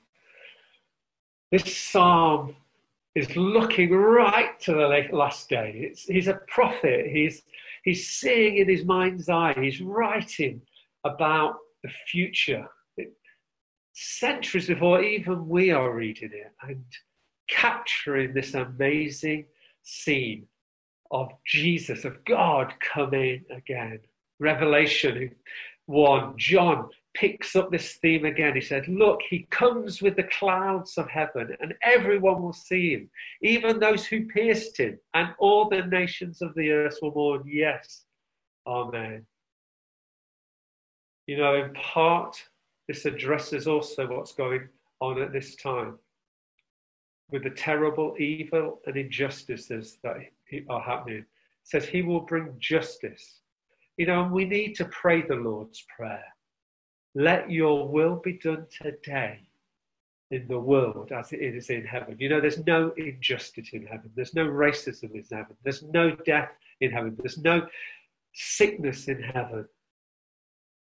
this 1.52 1.76
psalm 1.76 2.56
is 3.16 3.36
looking 3.36 3.92
right 3.92 4.60
to 4.62 4.74
the 4.74 5.08
last 5.12 5.50
day. 5.50 5.74
It's, 5.76 6.04
he's 6.04 6.28
a 6.28 6.40
prophet. 6.48 7.08
He's, 7.12 7.44
he's 7.84 8.10
seeing 8.10 8.58
in 8.58 8.68
his 8.68 8.86
mind's 8.86 9.30
eye. 9.30 9.54
He's 9.60 9.82
writing 9.82 10.62
about 11.04 11.58
the 11.84 11.90
future 12.08 12.68
centuries 13.94 14.68
before 14.68 15.04
even 15.04 15.48
we 15.48 15.72
are 15.72 15.94
reading 15.94 16.32
it 16.34 16.52
and 16.68 16.84
capturing 17.50 18.34
this 18.34 18.54
amazing 18.56 19.46
scene 19.84 20.48
of 21.12 21.30
Jesus, 21.46 22.06
of 22.06 22.24
God 22.26 22.74
coming 22.82 23.44
again. 23.52 24.00
Revelation 24.40 25.32
1, 25.86 26.34
John 26.38 26.90
picks 27.14 27.56
up 27.56 27.72
this 27.72 27.94
theme 27.96 28.26
again. 28.26 28.56
He 28.56 28.62
said, 28.62 28.88
Look, 28.88 29.22
he 29.30 29.48
comes 29.50 30.02
with 30.02 30.16
the 30.16 30.24
clouds 30.24 30.98
of 30.98 31.08
heaven, 31.10 31.56
and 31.60 31.74
everyone 31.82 32.42
will 32.42 32.54
see 32.54 32.94
him, 32.94 33.10
even 33.42 33.80
those 33.80 34.06
who 34.06 34.26
pierced 34.26 34.78
him, 34.78 35.00
and 35.14 35.30
all 35.40 35.70
the 35.70 35.86
nations 35.86 36.42
of 36.42 36.54
the 36.56 36.72
earth 36.72 36.98
will 37.02 37.14
mourn. 37.14 37.44
Yes, 37.46 38.06
Amen. 38.66 39.26
You 41.28 41.38
know, 41.38 41.56
in 41.56 41.74
part, 41.74 42.42
this 42.88 43.06
addresses 43.06 43.68
also 43.68 44.08
what's 44.08 44.34
going 44.34 44.68
on 45.00 45.22
at 45.22 45.32
this 45.32 45.56
time 45.56 45.98
with 47.32 47.44
the 47.44 47.50
terrible 47.50 48.16
evil 48.20 48.80
and 48.86 48.96
injustices 48.96 49.98
that 50.04 50.18
are 50.70 50.82
happening. 50.82 51.20
It 51.20 51.26
says 51.64 51.86
he 51.86 52.02
will 52.02 52.22
bring 52.22 52.54
justice. 52.60 53.40
You 53.98 54.08
know, 54.08 54.24
and 54.24 54.32
we 54.32 54.46
need 54.46 54.76
to 54.76 54.86
pray 54.86 55.22
the 55.22 55.36
Lord's 55.36 55.84
Prayer. 55.96 56.24
Let 57.16 57.52
your 57.52 57.88
will 57.88 58.16
be 58.16 58.34
done 58.34 58.66
today 58.82 59.40
in 60.32 60.48
the 60.48 60.60
world 60.60 61.12
as 61.12 61.32
it 61.32 61.42
is 61.42 61.70
in 61.70 61.86
heaven. 61.86 62.16
You 62.20 62.30
know, 62.30 62.42
there's 62.42 62.66
no 62.66 62.92
injustice 62.98 63.70
in 63.74 63.86
heaven. 63.86 64.10
There's 64.16 64.34
no 64.34 64.48
racism 64.48 65.14
in 65.14 65.24
heaven. 65.32 65.56
There's 65.64 65.84
no 65.84 66.16
death 66.16 66.50
in 66.82 66.92
heaven. 66.92 67.16
There's 67.20 67.38
no 67.38 67.68
sickness 68.34 69.08
in 69.08 69.22
heaven. 69.22 69.68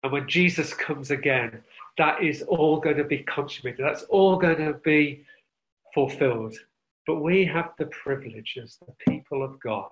And 0.04 0.12
when 0.12 0.28
Jesus 0.28 0.74
comes 0.74 1.12
again, 1.12 1.62
that 1.98 2.24
is 2.24 2.42
all 2.44 2.80
going 2.80 2.98
to 2.98 3.04
be 3.04 3.20
consummated. 3.20 3.86
That's 3.86 4.04
all 4.04 4.38
going 4.38 4.58
to 4.58 4.74
be 4.74 5.24
fulfilled. 5.94 6.56
But 7.06 7.18
we 7.18 7.46
have 7.46 7.72
the 7.78 7.88
privilege 7.88 8.58
as 8.62 8.78
the 8.78 8.94
people 9.08 9.44
of 9.44 9.60
God 9.60 9.92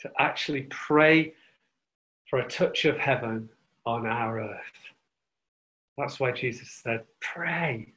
to 0.00 0.10
actually 0.18 0.62
pray 0.70 1.34
for 2.28 2.38
a 2.38 2.48
touch 2.48 2.84
of 2.84 2.96
heaven 2.96 3.48
on 3.86 4.06
our 4.06 4.40
earth. 4.40 4.60
That's 5.98 6.18
why 6.20 6.32
Jesus 6.32 6.70
said, 6.70 7.04
Pray, 7.20 7.92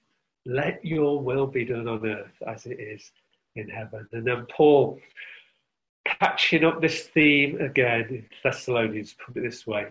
let 0.46 0.84
your 0.84 1.22
will 1.22 1.48
be 1.48 1.66
done 1.66 1.88
on 1.88 2.06
earth 2.06 2.34
as 2.48 2.66
it 2.66 2.80
is 2.80 3.12
in 3.56 3.70
heaven. 3.70 4.08
And 4.12 4.26
then 4.26 4.46
Paul, 4.52 5.00
catching 6.06 6.66
up 6.66 6.82
this 6.82 7.08
theme 7.08 7.62
again 7.62 8.08
in 8.10 8.26
Thessalonians, 8.44 9.16
put 9.26 9.38
it 9.38 9.44
this 9.44 9.66
way 9.66 9.88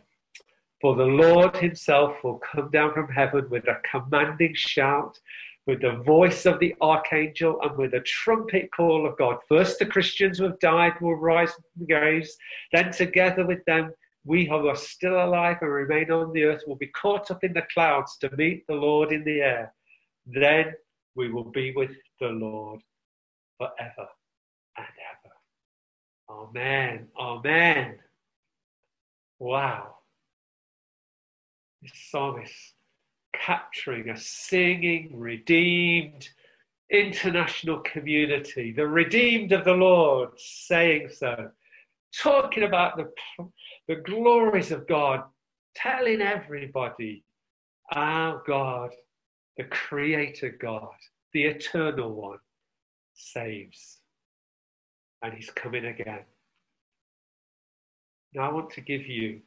for 0.82 0.96
the 0.96 1.04
Lord 1.04 1.56
himself 1.56 2.16
will 2.24 2.40
come 2.40 2.68
down 2.72 2.92
from 2.92 3.06
heaven 3.06 3.48
with 3.48 3.68
a 3.68 3.80
commanding 3.88 4.52
shout, 4.54 5.16
with 5.64 5.80
the 5.80 6.02
voice 6.04 6.44
of 6.44 6.58
the 6.58 6.74
archangel, 6.80 7.60
and 7.62 7.78
with 7.78 7.94
a 7.94 8.00
trumpet 8.00 8.68
call 8.76 9.06
of 9.06 9.16
God. 9.16 9.38
First, 9.48 9.78
the 9.78 9.86
Christians 9.86 10.38
who 10.38 10.44
have 10.44 10.58
died 10.58 10.94
will 11.00 11.14
rise 11.14 11.52
from 11.52 11.64
the 11.78 11.86
graves. 11.86 12.36
Then, 12.72 12.90
together 12.90 13.46
with 13.46 13.64
them, 13.64 13.94
we 14.24 14.46
who 14.46 14.68
are 14.68 14.76
still 14.76 15.24
alive 15.24 15.58
and 15.60 15.72
remain 15.72 16.10
on 16.10 16.32
the 16.32 16.44
earth 16.44 16.62
will 16.66 16.76
be 16.76 16.88
caught 16.88 17.30
up 17.30 17.42
in 17.44 17.52
the 17.52 17.66
clouds 17.72 18.16
to 18.18 18.34
meet 18.36 18.66
the 18.66 18.74
Lord 18.74 19.12
in 19.12 19.24
the 19.24 19.40
air. 19.40 19.74
Then 20.26 20.74
we 21.14 21.30
will 21.30 21.50
be 21.50 21.72
with 21.72 21.90
the 22.20 22.28
Lord 22.28 22.80
forever 23.58 24.08
and 24.76 24.86
ever. 25.12 25.34
Amen. 26.30 27.08
Amen. 27.18 27.98
Wow 29.38 29.96
this 31.82 31.92
psalmist 32.10 32.74
capturing 33.34 34.10
a 34.10 34.16
singing, 34.16 35.10
redeemed, 35.14 36.28
international 36.90 37.80
community, 37.80 38.72
the 38.72 38.86
redeemed 38.86 39.52
of 39.52 39.64
the 39.64 39.72
Lord, 39.72 40.30
saying 40.36 41.08
so, 41.12 41.50
talking 42.16 42.62
about 42.62 42.96
the, 42.96 43.10
the 43.88 43.96
glories 43.96 44.70
of 44.70 44.86
God, 44.86 45.24
telling 45.74 46.20
everybody 46.20 47.24
our 47.92 48.42
God, 48.46 48.90
the 49.56 49.64
Creator 49.64 50.56
God, 50.60 50.94
the 51.32 51.44
Eternal 51.44 52.12
One, 52.12 52.38
saves, 53.14 53.98
and 55.22 55.34
he's 55.34 55.50
coming 55.50 55.86
again. 55.86 56.24
Now 58.34 58.48
I 58.48 58.52
want 58.52 58.70
to 58.70 58.80
give 58.80 59.06
you 59.06 59.40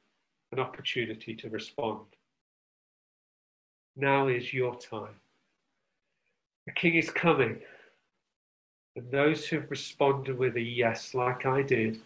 an 0.52 0.60
opportunity 0.60 1.36
to 1.36 1.50
respond. 1.50 2.06
Now 3.96 4.28
is 4.28 4.54
your 4.54 4.76
time. 4.76 5.16
The 6.66 6.74
King 6.74 6.96
is 6.96 7.10
coming. 7.10 7.60
And 8.96 9.10
those 9.12 9.46
who've 9.46 9.70
responded 9.70 10.38
with 10.38 10.56
a 10.56 10.62
yes, 10.62 11.14
like 11.14 11.46
I 11.46 11.62
did 11.62 12.00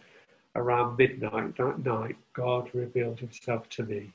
around 0.60 0.98
midnight 0.98 1.56
that 1.56 1.84
night, 1.84 2.16
God 2.34 2.70
revealed 2.74 3.18
himself 3.18 3.68
to 3.70 3.82
me, 3.82 4.12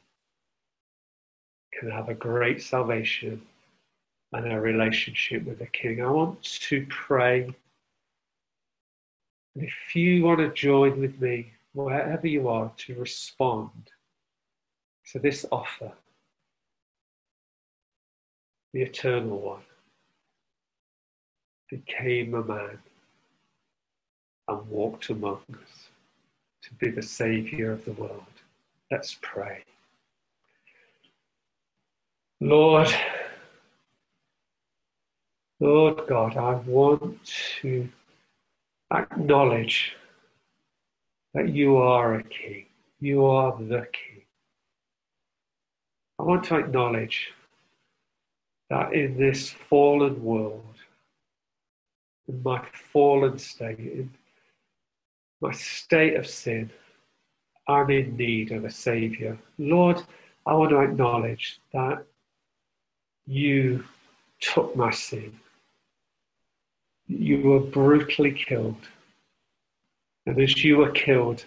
can 1.73 1.89
have 1.89 2.09
a 2.09 2.13
great 2.13 2.61
salvation 2.61 3.41
and 4.31 4.51
a 4.51 4.59
relationship 4.59 5.43
with 5.45 5.59
the 5.59 5.65
King. 5.67 6.01
I 6.01 6.09
want 6.09 6.41
to 6.43 6.85
pray. 6.89 7.43
And 9.55 9.63
if 9.63 9.95
you 9.95 10.23
want 10.23 10.39
to 10.39 10.53
join 10.53 10.99
with 10.99 11.19
me, 11.19 11.53
wherever 11.73 12.27
you 12.27 12.47
are, 12.47 12.71
to 12.77 12.95
respond 12.95 13.71
to 15.11 15.19
this 15.19 15.45
offer, 15.51 15.91
the 18.73 18.81
Eternal 18.81 19.39
One 19.39 19.61
became 21.69 22.33
a 22.33 22.43
man 22.43 22.79
and 24.47 24.69
walked 24.69 25.09
among 25.09 25.41
us 25.49 25.89
to 26.65 26.73
be 26.75 26.89
the 26.89 27.01
Saviour 27.01 27.71
of 27.71 27.85
the 27.85 27.91
world. 27.93 28.23
Let's 28.91 29.17
pray. 29.21 29.63
Lord, 32.41 32.93
Lord 35.59 36.07
God, 36.07 36.37
I 36.37 36.55
want 36.67 37.19
to 37.61 37.87
acknowledge 38.91 39.95
that 41.33 41.49
you 41.49 41.77
are 41.77 42.15
a 42.15 42.23
king. 42.23 42.65
You 42.99 43.25
are 43.25 43.55
the 43.57 43.87
king. 43.91 44.23
I 46.17 46.23
want 46.23 46.45
to 46.45 46.57
acknowledge 46.57 47.31
that 48.69 48.93
in 48.93 49.17
this 49.17 49.49
fallen 49.49 50.23
world, 50.23 50.75
in 52.27 52.41
my 52.41 52.63
fallen 52.91 53.37
state, 53.37 53.79
in 53.79 54.09
my 55.45 55.53
state 55.53 56.15
of 56.15 56.25
sin, 56.25 56.71
I'm 57.67 57.89
in 57.91 58.17
need 58.17 58.51
of 58.51 58.65
a 58.65 58.71
Saviour. 58.71 59.37
Lord, 59.59 60.01
I 60.45 60.53
want 60.55 60.71
to 60.71 60.81
acknowledge 60.81 61.59
that 61.71 62.03
you 63.27 63.83
took 64.39 64.75
my 64.75 64.91
sin. 64.91 65.31
You 67.07 67.41
were 67.41 67.59
brutally 67.59 68.31
killed. 68.31 68.87
And 70.25 70.39
as 70.41 70.63
you 70.63 70.77
were 70.77 70.91
killed, 70.91 71.45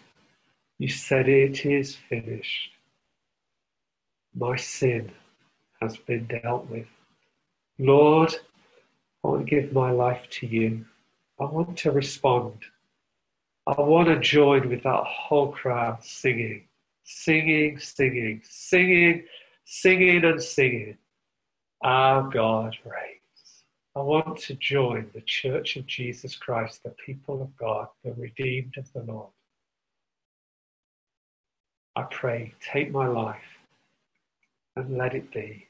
you 0.79 0.89
said, 0.89 1.29
It 1.29 1.67
is 1.67 1.97
finished. 1.97 2.71
My 4.37 4.55
sin 4.55 5.11
has 5.81 5.97
been 5.97 6.27
dealt 6.27 6.71
with. 6.71 6.87
Lord, 7.81 8.33
I 9.25 9.29
want 9.29 9.47
to 9.47 9.51
give 9.51 9.73
my 9.73 9.91
life 9.91 10.25
to 10.39 10.47
you. 10.47 10.85
I 11.41 11.45
want 11.47 11.77
to 11.79 11.91
respond. 11.91 12.59
I 13.69 13.83
want 13.83 14.09
to 14.09 14.19
join 14.19 14.71
with 14.71 14.83
that 14.85 15.05
whole 15.05 15.53
crowd 15.53 16.03
singing, 16.03 16.65
singing, 17.05 17.79
singing, 17.79 18.41
singing, 18.43 19.25
singing, 19.67 20.25
and 20.25 20.43
singing. 20.43 20.97
Our 21.83 22.31
God 22.31 22.79
reigns. 22.83 23.65
I 23.95 24.01
want 24.01 24.39
to 24.39 24.55
join 24.55 25.11
the 25.13 25.21
Church 25.21 25.77
of 25.77 25.85
Jesus 25.85 26.35
Christ, 26.35 26.83
the 26.83 26.95
people 27.05 27.43
of 27.43 27.55
God, 27.59 27.89
the 28.03 28.15
redeemed 28.15 28.79
of 28.79 28.91
the 28.95 29.03
Lord. 29.03 29.33
I 31.95 32.05
pray, 32.05 32.55
take 32.73 32.91
my 32.91 33.07
life 33.07 33.37
and 34.77 34.97
let 34.97 35.15
it 35.15 35.31
be 35.31 35.67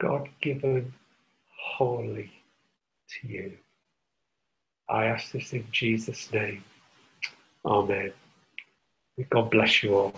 God 0.00 0.28
given 0.42 0.94
wholly 1.76 2.32
to 3.10 3.28
you. 3.28 3.52
I 4.90 5.06
ask 5.06 5.32
this 5.32 5.52
in 5.52 5.66
Jesus' 5.70 6.32
name. 6.32 6.64
Amen. 7.64 8.12
God 9.30 9.50
bless 9.50 9.82
you 9.82 9.94
all. 9.94 10.14